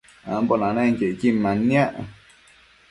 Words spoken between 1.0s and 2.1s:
icquin manniac